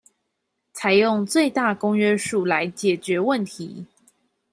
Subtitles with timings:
[0.73, 3.85] 採用最大公約數來解決問題